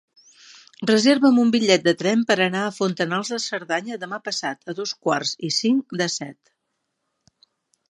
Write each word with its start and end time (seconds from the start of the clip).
Reserva'm 0.91 1.35
un 1.43 1.51
bitllet 1.55 1.83
de 1.87 1.93
tren 1.99 2.23
per 2.31 2.37
anar 2.45 2.63
a 2.69 2.71
Fontanals 2.79 3.31
de 3.35 3.39
Cerdanya 3.45 3.99
demà 4.07 4.21
passat 4.31 4.73
a 4.73 4.77
dos 4.81 4.97
quarts 5.05 5.37
i 5.49 5.53
cinc 5.61 5.97
de 6.03 6.11
set. 6.17 6.53